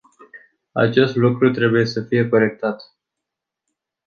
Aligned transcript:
Acest 0.71 1.15
lucru 1.15 1.51
trebuie 1.51 1.85
să 1.85 2.01
fie 2.01 2.29
corectat. 2.29 2.95